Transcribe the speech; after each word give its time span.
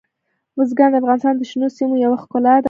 بزګان 0.57 0.89
د 0.91 0.95
افغانستان 1.01 1.33
د 1.37 1.41
شنو 1.49 1.67
سیمو 1.77 1.95
یوه 2.05 2.17
ښکلا 2.23 2.53
ده. 2.55 2.59